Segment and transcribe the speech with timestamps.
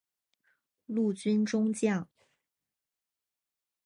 [0.87, 2.09] 陆军中将。